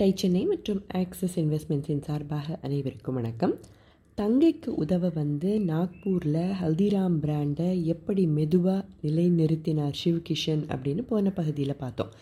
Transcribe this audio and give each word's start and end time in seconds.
Tie 0.00 0.12
Chennai 0.14 0.46
மற்றும் 0.46 0.80
axis 0.88 1.40
இன்வெஸ்ட்மெண்ட்ஸின் 1.40 2.02
சார்பாக 2.02 2.58
அனைவருக்கும் 2.62 3.14
வணக்கம். 3.14 3.54
தங்கைக்கு 4.18 4.66
உதவ 4.66 5.08
வந்து 5.08 5.60
நாக்பூரில் 5.60 6.52
ஹல்திராம் 6.60 7.16
பிராண்டை 7.22 7.82
எப்படி 7.84 8.26
மெதுவாக 8.26 8.86
நிலைநிறுத்தினார் 9.02 9.96
சிவ்கிஷன் 10.04 10.62
அப்படின்னு 10.68 11.02
போன 11.02 11.30
பகுதியில் 11.30 11.76
பார்த்தோம். 11.76 12.12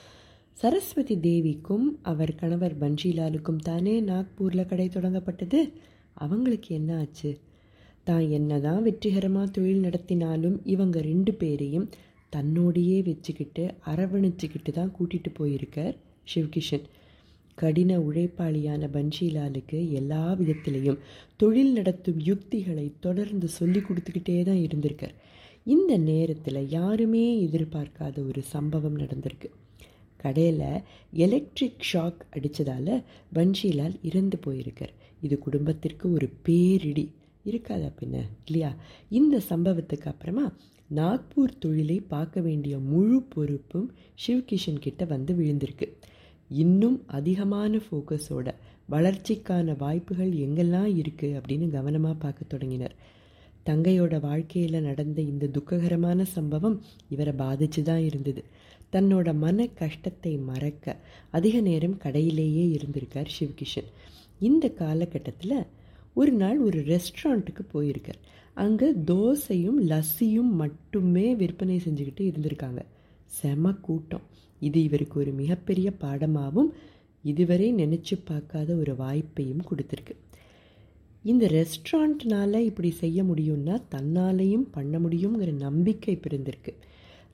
சரஸ்வதி 0.53 1.17
தேவிக்கும் 1.17 1.87
அவர் 2.03 2.35
கணவர் 2.35 2.79
பன்ஷிலாலுக்கும் 2.79 3.61
தானே 3.63 4.01
நாக்பூரில் 4.01 4.67
கடை 4.67 4.89
தொடங்கப்பட்டது? 4.89 5.73
அவங்களுக்கு 6.15 6.75
என்ன 6.75 6.97
ஆச்சு? 6.97 7.39
தான் 8.05 8.29
என்னதான் 8.31 8.83
வெற்றிகரமாக 8.83 9.47
தொழில் 9.51 9.85
நடத்தினாலும் 9.85 10.59
இவங்க 10.65 11.01
ரெண்டு 11.01 11.35
பேரையும் 11.35 11.89
தன்னோடையே 12.37 13.03
வச்சுக்கிட்டு 13.03 13.67
அரவணைச்சிக்கிட்டு 13.87 14.73
தான் 14.73 14.95
கூட்டிகிட்டு 15.01 15.33
போயிருக்கார் 15.39 15.97
சிவ்கிஷன். 16.35 16.87
கடின 17.57 17.99
உழைப்பாளியான 17.99 18.89
பன்ஷிலாலுக்கு 18.93 19.91
எல்லா 19.91 20.33
விதத்திலையும் 20.33 20.99
தொழில் 21.37 21.73
நடத்தும் 21.73 22.21
யுக்திகளை 22.21 22.93
தொடர்ந்து 23.01 23.49
சொல்லி 23.49 23.79
கொடுத்துக்கிட்டே 23.79 24.43
தான் 24.43 24.57
இருந்திருக்கார். 24.57 25.15
இந்த 25.65 25.97
நேரத்தில் 25.97 26.69
யாருமே 26.69 27.25
எதிர்பார்க்காத 27.47 28.27
ஒரு 28.27 28.43
சம்பவம் 28.43 28.99
நடந்திருக்கு. 28.99 29.49
கடையில் 30.17 30.81
எலக்ட்ரிக் 31.13 31.85
ஷாக் 31.93 32.21
அடித்ததால் 32.33 33.03
பன்ஷிலால் 33.35 33.99
இறந்து 34.03 34.39
போயிருக்கார். 34.47 34.95
இது 35.23 35.39
குடும்பத்திற்கு 35.39 36.13
ஒரு 36.13 36.29
பேரிடி. 36.43 37.11
இருக்காதா 37.47 37.93
பின்ன? 38.01 38.23
இல்லையா? 38.47 38.77
இந்த 39.11 39.41
சம்பவத்துக்கு 39.51 40.07
அப்புறமா 40.07 40.53
நாக்பூர் 40.95 41.59
தொழிலை 41.59 42.01
பார்க்க 42.01 42.41
வேண்டிய 42.41 42.79
முழு 42.79 43.23
பொறுப்பும் 43.23 43.93
சிவ்கிஷன் 44.27 44.81
கிட்ட 44.81 45.05
வந்து 45.05 45.35
விழுந்திருக்கு. 45.35 45.89
இன்னும் 46.51 47.05
அதிகமான 47.07 47.77
ஃபோக்கஸோட 47.77 48.49
வளர்ச்சிக்கான 48.91 49.77
வாய்ப்புகள் 49.77 50.33
எங்கெல்லாம் 50.33 50.91
இருக்குது 51.01 51.37
அப்படின்னு 51.39 51.71
கவனமாக 51.71 52.15
பார்க்க 52.15 52.45
தொடங்கினர். 52.49 52.95
தங்கையோட 53.67 54.21
வாழ்க்கையில் 54.21 54.81
நடந்த 54.81 55.23
இந்த 55.23 55.47
துக்ககரமான 55.47 56.25
சம்பவம் 56.25 56.83
இவரை 57.09 57.33
பாதிச்சு 57.33 57.83
தான் 57.83 58.01
இருந்தது. 58.01 58.45
தன்னோட 58.93 59.35
மன 59.35 59.67
கஷ்டத்தை 59.67 60.39
மறக்க 60.39 60.97
அதிக 61.31 61.61
நேரம் 61.61 61.99
கடையிலேயே 62.05 62.65
இருந்திருக்கார் 62.77 63.35
சிவ்கிஷன். 63.39 63.89
இந்த 64.39 64.69
காலகட்டத்தில் 64.69 65.67
ஒரு 66.15 66.33
நாள் 66.33 66.59
ஒரு 66.59 66.79
ரெஸ்டாரண்ட்டுக்கு 66.79 67.65
போயிருக்கார். 67.75 68.21
அங்கே 68.55 68.93
தோசையும் 68.93 69.81
லஸ்ஸியும் 69.89 70.53
மட்டுமே 70.63 71.35
விற்பனை 71.35 71.81
செஞ்சுக்கிட்டு 71.87 72.21
இருந்திருக்காங்க. 72.21 72.83
செம 73.27 73.73
கூட்டம். 73.73 74.25
இது 74.61 74.83
இவருக்கு 74.83 75.21
ஒரு 75.21 75.33
மிகப்பெரிய 75.33 75.93
பாடமாகவும் 76.01 76.71
இதுவரை 77.23 77.75
நினச்சி 77.75 78.19
பார்க்காத 78.25 78.75
ஒரு 78.75 78.93
வாய்ப்பையும் 78.93 79.65
கொடுத்துருக்கு. 79.71 80.15
இந்த 81.23 81.47
ரெஸ்டாரண்ட்னால் 81.47 82.59
இப்படி 82.59 82.91
செய்ய 82.91 83.23
முடியும்னா 83.23 83.83
தன்னாலையும் 83.91 84.67
பண்ண 84.71 84.99
முடியுங்கிற 84.99 85.53
நம்பிக்கை 85.53 86.21
பிறந்திருக்கு. 86.29 86.75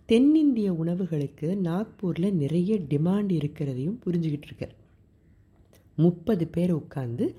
தென்னிந்திய 0.05 0.73
உணவுகளுக்கு 0.73 1.57
நாக்பூரில் 1.65 2.33
நிறைய 2.33 2.75
டிமாண்ட் 2.75 3.33
இருக்கிறதையும் 3.33 3.99
புரிஞ்சுக்கிட்டு 4.07 4.49
இருக்கார். 4.49 4.75
முப்பது 5.95 6.47
பேர் 6.47 6.77
உட்காந்து 6.77 7.35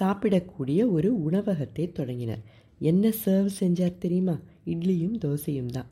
சாப்பிடக்கூடிய 0.00 0.90
ஒரு 0.90 1.22
உணவகத்தை 1.22 1.92
தொடங்கினார். 1.92 2.42
என்ன 2.78 3.12
சர்வ் 3.24 3.48
செஞ்சார் 3.60 3.98
தெரியுமா? 3.98 4.38
இட்லியும் 4.66 5.18
தோசையும் 5.24 5.66
தான். 5.66 5.86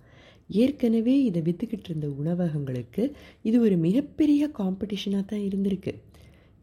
ஏற்கனவே 0.49 1.25
இதை 1.25 1.43
விற்றுக்கிட்டு 1.43 1.85
இருந்த 1.85 2.09
உணவகங்களுக்கு 2.09 3.13
இது 3.43 3.61
ஒரு 3.61 3.77
மிகப்பெரிய 3.77 4.51
காம்படிஷனாக 4.59 5.25
தான் 5.25 5.41
இருந்திருக்கு. 5.41 5.95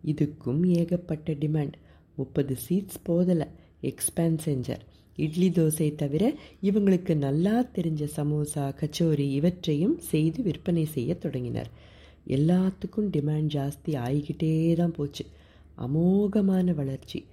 இதுக்கும் 0.06 0.66
ஏகப்பட்ட 0.78 1.32
டிமாண்ட் 1.32 1.74
முப்பது 2.16 2.56
சீட்ஸ் 2.70 3.00
போதலை. 3.10 3.48
எக்ஸ்பேண்ட் 3.82 4.40
செஞ்சார். 4.46 4.84
இட்லி 5.16 5.50
தோசை 5.50 5.96
தவிர 5.96 6.34
இவங்களுக்கு 6.64 7.16
நல்லா 7.16 7.62
தெரிஞ்ச 7.62 8.08
சமோசா 8.16 8.74
கச்சோரி 8.82 9.28
இவற்றையும் 9.32 9.98
செய்து 9.98 10.44
விற்பனை 10.44 10.86
செய்ய 10.86 11.16
தொடங்கினார். 11.16 11.70
எல்லாத்துக்கும் 12.28 13.10
டிமாண்ட் 13.16 13.52
ஜாஸ்தி 13.56 13.94
ஆகிக்கிட்டே 14.06 14.74
தான் 14.74 14.92
போச்சு. 14.92 15.26
அமோகமான 15.78 16.74
வளர்ச்சி. 16.76 17.26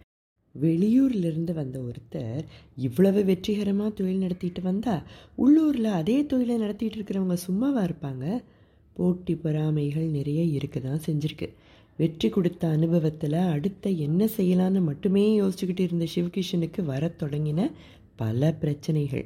வெளியூர்லேருந்து 0.62 1.52
வந்த 1.52 1.76
ஒருத்தர் 1.78 2.42
இவ்வளவு 2.76 3.24
வெற்றிகரமாக 3.24 3.90
தொழில் 3.90 4.24
நடத்திட்டு 4.24 4.62
வந்தால் 4.62 5.02
உள்ளூரில் 5.36 5.90
அதே 6.00 6.26
தொழிலை 6.26 6.56
நடத்திட்டு 6.56 6.98
இருக்கிறவங்க 6.98 7.36
சும்மாவாக 7.46 7.86
இருப்பாங்க? 7.88 8.44
போட்டி 8.92 9.34
பொறாமைகள் 9.34 10.08
நிறைய 10.18 10.42
இருக்க 10.58 10.80
தான் 10.80 11.04
செஞ்சுருக்கு. 11.06 11.48
வெற்றி 11.96 12.28
கொடுத்த 12.28 12.68
அனுபவத்தில் 12.68 13.38
அடுத்த 13.54 13.90
என்ன 14.06 14.28
செய்யலான்னு 14.36 14.80
மட்டுமே 14.80 15.40
யோசிச்சுக்கிட்டு 15.40 15.80
இருந்த 15.80 16.06
சிவகிஷனுக்கு 16.14 16.84
வர 16.84 17.12
தொடங்கின 17.22 17.70
பல 18.16 18.52
பிரச்சனைகள். 18.52 19.24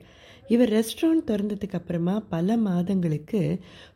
இவர் 0.49 0.73
ரெஸ்டாரண்ட் 0.73 1.29
திறந்ததுக்கு 1.31 1.79
அப்புறமா 1.79 2.15
பல 2.35 2.57
மாதங்களுக்கு 2.57 3.41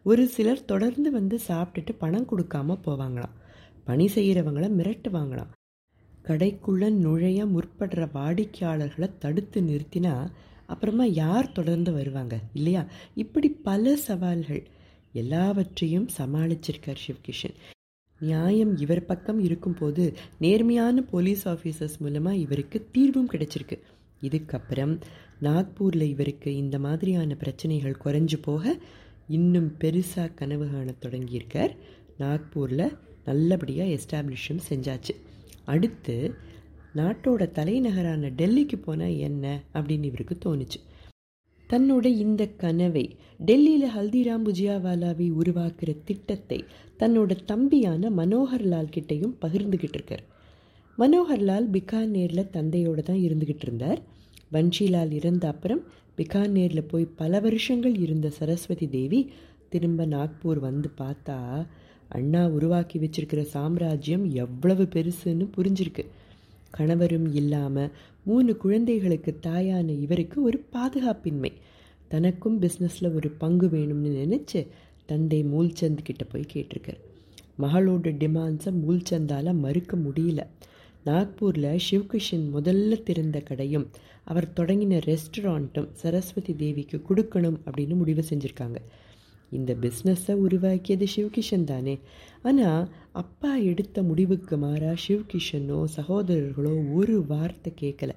ஒரு 0.03 0.27
சிலர் 0.27 0.65
தொடர்ந்து 0.65 1.11
வந்து 1.11 1.39
சாப்பிட்டுட்டு 1.49 1.93
பணம் 1.99 2.28
கொடுக்காம 2.31 2.77
போவாங்களாம். 2.87 3.34
பணி 3.84 4.06
செய்கிறவங்கள 4.15 4.67
மிரட்டுவாங்களாம். 4.78 5.53
கடைக்குள்ளே 6.25 6.91
நுழைய 6.91 7.47
முற்படுற 7.47 8.09
வாடிக்கையாளர்களை 8.15 9.19
தடுத்து 9.19 9.61
நிறுத்தினா 9.61 10.31
அப்புறமா 10.67 11.05
யார் 11.05 11.53
தொடர்ந்து 11.53 11.93
வருவாங்க? 11.93 12.41
இல்லையா? 12.55 12.87
இப்படி 13.15 13.49
பல 13.49 13.97
சவால்கள். 13.97 14.67
எல்லாவற்றையும் 15.12 16.09
சமாளிச்சிருக்கார் 16.19 16.97
சிவ்கிஷன். 17.07 17.55
நியாயம் 18.21 18.77
இவர் 18.77 19.05
பக்கம் 19.05 19.41
இருக்கும்போது 19.41 20.15
நேர்மையான 20.39 21.03
போலீஸ் 21.03 21.49
ஆஃபீஸர்ஸ் 21.49 21.99
மூலமாக 21.99 22.37
இவருக்கு 22.37 22.87
தீர்வும் 22.93 23.31
கிடைச்சிருக்கு. 23.31 23.81
இதுக்கப்புறம் 24.23 25.01
நாக்பூரில் 25.43 26.09
இவருக்கு 26.09 26.56
இந்த 26.56 26.79
மாதிரியான 26.79 27.35
பிரச்சனைகள் 27.35 27.97
குறைஞ்சு 28.05 28.37
போக 28.43 28.77
இன்னும் 29.29 29.75
பெருசாக 29.81 30.35
கனவு 30.35 30.67
காண 30.71 30.95
தொடங்கியிருக்கார். 31.01 31.77
நாக்பூரில் 32.19 32.99
நல்லபடியாக 33.25 33.91
எஸ்டாப்ளிஷும் 33.91 34.61
செஞ்சாச்சு. 34.69 35.15
அடுத்து 35.64 36.34
நாட்டோட 36.94 37.50
தலைநகரான 37.50 38.30
டெல்லிக்கு 38.36 38.76
போனால் 38.76 39.16
என்ன 39.16 39.62
அப்படின்னு 39.75 40.04
இவருக்கு 40.04 40.36
தோணுச்சு. 40.44 40.80
தன்னோட 41.70 42.04
இந்த 42.04 42.47
கனவை 42.47 43.16
டெல்லியில் 43.38 43.91
ஹல்திராம் 43.97 44.44
புஜியாவாலாவை 44.44 45.26
உருவாக்குற 45.32 45.97
திட்டத்தை 46.04 46.64
தன்னோட 46.98 47.44
தம்பியான 47.44 48.10
மனோகர்லால் 48.10 48.92
கிட்டையும் 48.97 49.34
பகிர்ந்துக்கிட்டு 49.41 49.98
இருக்கார். 49.98 50.25
மனோகர்லால் 50.98 51.66
பிகானேரில் 51.70 52.50
தந்தையோடு 52.50 53.02
தான் 53.02 53.16
இருந்துக்கிட்டு 53.16 53.66
இருந்தார். 53.69 54.02
வன்ஷிலால் 54.52 55.12
இறந்த 55.12 55.48
அப்புறம் 55.48 55.82
பிகானேரில் 56.16 56.88
போய் 56.88 57.06
பல 57.16 57.41
வருஷங்கள் 57.41 57.96
இருந்த 57.96 58.31
சரஸ்வதி 58.31 58.88
தேவி 58.88 59.32
திரும்ப 59.69 60.06
நாக்பூர் 60.06 60.58
வந்து 60.58 60.91
பார்த்தா 60.98 61.66
அண்ணா 62.14 62.48
உருவாக்கி 62.48 62.98
வச்சிருக்கிற 62.98 63.42
சாம்ராஜ்யம் 63.42 64.30
எவ்வளவு 64.30 64.82
பெருசுன்னு 64.82 65.48
புரிஞ்சிருக்கு. 65.56 66.04
கணவரும் 66.70 67.34
இல்லாமல் 67.34 67.91
மூணு 68.25 68.56
குழந்தைகளுக்கு 68.56 69.38
தாயான 69.42 69.88
இவருக்கு 70.00 70.42
ஒரு 70.42 70.64
பாதுகாப்பின்மை. 70.72 71.52
தனக்கும் 72.08 72.60
பிஸ்னஸில் 72.60 73.14
ஒரு 73.14 73.30
பங்கு 73.30 73.66
வேணும்னு 73.66 74.12
நினச்சி 74.22 74.66
தந்தை 75.06 75.44
மூல்சந்த் 75.44 76.02
கிட்ட 76.02 76.25
போய் 76.25 76.47
கேட்டிருக்கார். 76.52 77.00
மகளோட 77.58 78.06
டிமாண்ட்ஸை 78.22 78.72
மூல்சந்தால் 78.86 79.58
மறுக்க 79.58 79.96
முடியல. 79.96 80.46
நாக்பூரில் 81.06 81.78
சிவ்கிஷன் 81.91 82.46
முதல்ல 82.54 83.02
திறந்த 83.02 83.41
கடையும் 83.41 83.88
அவர் 84.25 84.52
தொடங்கின 84.56 85.00
ரெஸ்டாரண்ட்டும் 85.04 85.88
சரஸ்வதி 85.92 86.56
தேவிக்கு 86.56 87.02
கொடுக்கணும் 87.08 87.58
அப்படின்னு 87.66 87.94
முடிவு 87.94 88.22
செஞ்சுருக்காங்க. 88.31 88.76
இந்த 89.54 89.72
பிஸ்னஸை 89.82 90.34
உருவாக்கியது 90.44 91.06
சிவ்கிஷன் 91.16 91.65
தானே. 91.65 91.94
ஆனால் 92.42 92.84
அப்பா 93.12 93.53
எடுத்த 93.70 94.03
முடிவுக்கு 94.03 94.56
மாறாக 94.56 94.96
சிவ்கிஷனோ 95.06 95.79
சகோதரர்களோ 95.96 96.75
ஒரு 96.93 97.17
வார்த்தை 97.26 97.73
கேட்கல. 97.81 98.12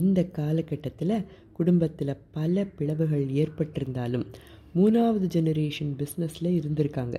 இந்த 0.00 0.20
காலகட்டத்தில் 0.38 1.16
குடும்பத்தில் 1.52 2.20
பல 2.30 2.64
பிளவுகள் 2.76 3.26
ஏற்பட்டிருந்தாலும் 3.42 4.26
மூணாவது 4.74 5.26
ஜெனரேஷன் 5.34 5.92
பிஸ்னஸில் 6.00 6.56
இருந்திருக்காங்க. 6.58 7.16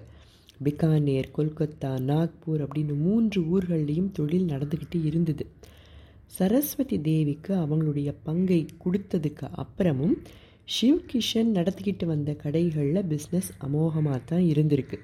பிகானேர் 0.63 1.27
கொல்கத்தா 1.37 1.91
நாக்பூர் 2.09 2.61
அப்படின்னு 2.65 2.95
மூன்று 2.97 3.39
ஊர்கள்லேயும் 3.53 4.11
தொழில் 4.11 4.49
நடந்துக்கிட்டு 4.49 4.99
இருந்தது. 5.03 5.45
சரஸ்வதி 6.35 6.97
தேவிக்கு 7.01 7.51
அவங்களுடைய 7.55 8.09
பங்கை 8.23 8.59
கொடுத்ததுக்கு 8.83 9.47
அப்புறமும் 9.61 10.15
ஷிவ்கிஷன் 10.67 11.49
நடத்திக்கிட்டு 11.57 12.05
வந்த 12.05 12.31
கடைகளில் 12.43 13.07
பிஸ்னஸ் 13.11 13.49
அமோகமாக 13.65 14.19
தான் 14.25 14.45
இருந்திருக்கு. 14.53 14.97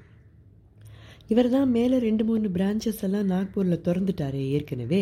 இவர் 1.27 1.49
தான் 1.49 1.69
மேலே 1.77 1.97
ரெண்டு 1.99 2.23
மூணு 2.25 2.47
பிரான்ச்சஸ் 2.55 3.03
எல்லாம் 3.07 3.27
நாக்பூரில் 3.33 3.83
திறந்துட்டாரே 3.87 4.43
ஏற்கனவே. 4.55 5.01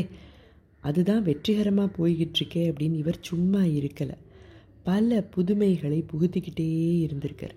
அதுதான் 0.88 1.24
வெற்றிகரமாக 1.27 1.89
போய்கிட்டு 1.98 2.39
இருக்கே 2.39 2.63
அப்படின்னு 2.71 2.98
இவர் 3.04 3.19
சும்மா 3.30 3.62
இருக்கலை. 3.80 4.18
பல 4.83 5.21
புதுமைகளை 5.36 6.00
புகுத்திக்கிட்டே 6.12 6.68
இருந்திருக்கார். 7.06 7.56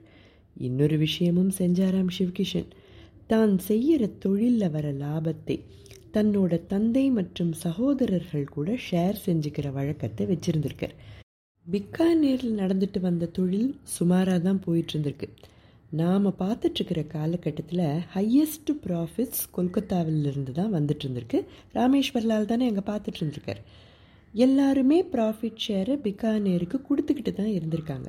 இன்னொரு 0.56 0.96
விஷயமும் 0.98 1.52
செஞ்சாராம் 1.58 2.14
சிவ்கிஷன் 2.18 2.70
தான் 3.32 3.52
செய்கிற 3.68 4.06
தொழிலில் 4.24 4.72
வர 4.76 4.86
லாபத்தை 5.02 5.56
தன்னோட 6.14 6.52
தந்தை 6.66 7.04
மற்றும் 7.18 7.52
சகோதரர்கள் 7.64 8.52
கூட 8.54 8.70
ஷேர் 8.88 9.18
செஞ்சுக்கிற 9.26 9.66
வழக்கத்தை 9.78 10.26
வச்சுருந்துருக்கார். 10.32 10.96
பிக்கானேரில் 11.66 12.58
நடந்துட்டு 12.60 13.00
வந்த 13.00 13.24
தொழில் 13.26 13.68
சுமாராக 13.96 14.38
தான் 14.38 14.60
போயிட்டு 14.64 14.92
இருந்திருக்கு 14.92 15.28
நாம் 15.90 16.26
பார்த்துட்ருக்கிற 16.40 17.00
காலகட்டத்தில் 17.06 17.84
ஹையஸ்ட் 18.14 18.70
ப்ராஃபிட்ஸ் 18.84 19.42
கொல்கத்தாவிலிருந்து 19.56 20.52
தான் 20.52 20.74
வந்துட்டு 20.74 21.04
இருந்திருக்கு 21.04 21.38
ராமேஸ்வர்லால் 21.74 22.50
தானே 22.52 22.68
அங்கே 22.70 22.84
பார்த்துட்டு 22.90 23.20
இருந்திருக்கார் 23.20 23.62
எல்லாருமே 24.34 24.98
ப்ராஃபிட் 25.12 25.62
ஷேரை 25.66 25.94
பிக்கானேருக்கு 26.06 26.78
கொடுத்துக்கிட்டு 26.88 27.32
தான் 27.32 27.54
இருந்திருக்காங்க. 27.56 28.08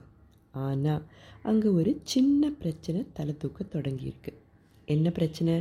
ஆனால் 0.65 1.03
அங்கே 1.42 1.69
ஒரு 1.80 1.92
சின்ன 2.03 2.51
பிரச்சனை 2.62 3.01
தலை 3.13 3.33
தூக்க 3.38 3.63
தொடங்கியிருக்கு. 3.75 4.31
என்ன 4.88 5.09
பிரச்சனை? 5.12 5.56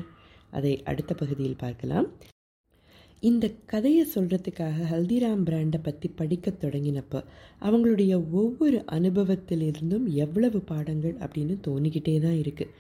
அதை 0.51 0.73
அடுத்த 0.83 1.15
பகுதியில் 1.15 1.63
பார்க்கலாம். 1.65 2.09
இந்த 3.23 3.53
கதையை 3.67 4.07
சொல்கிறதுக்காக 4.15 4.87
ஹல்திராம் 4.93 5.43
பிராண்டை 5.47 5.79
பற்றி 5.83 6.09
படிக்க 6.09 6.51
தொடங்கினப்போ 6.51 7.25
அவங்களுடைய 7.61 8.13
ஒவ்வொரு 8.33 8.85
அனுபவத்திலிருந்தும் 8.91 10.07
எவ்வளவு 10.25 10.61
பாடங்கள் 10.61 11.15
அப்படின்னு 11.15 11.57
தோணிக்கிட்டே 11.67 12.21
தான் 12.21 12.39
இருக்குது 12.43 12.73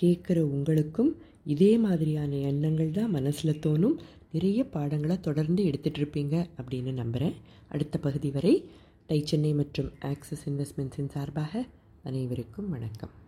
கேட்குற 0.00 0.38
உங்களுக்கும் 0.38 1.16
இதே 1.44 1.78
மாதிரியான 1.78 2.36
எண்ணங்கள் 2.36 2.90
தான் 2.90 3.10
மனசில் 3.10 3.60
தோணும். 3.66 3.96
நிறைய 4.32 4.64
பாடங்களை 4.64 5.20
தொடர்ந்து 5.20 5.64
எடுத்துகிட்டு 5.64 6.00
இருப்பீங்க 6.02 6.46
அப்படின்னு 6.58 6.92
நம்புகிறேன் 6.92 7.34
அடுத்த 7.68 7.98
பகுதி 7.98 8.30
வரை 8.30 8.64
டை 9.06 9.22
சென்னை 9.24 9.52
மற்றும் 9.52 9.92
ஆக்சிஸ் 10.00 10.48
இன்வெஸ்ட்மெண்ட்ஸின் 10.50 11.08
சார்பாக 11.08 11.64
அனைவருக்கும் 12.02 12.68
வணக்கம். 12.68 13.23